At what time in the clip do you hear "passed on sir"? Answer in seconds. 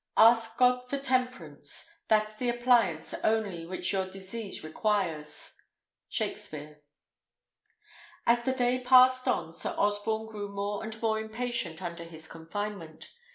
8.83-9.75